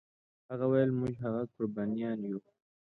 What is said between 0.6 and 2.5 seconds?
ویل موږ هغه قربانیان یو.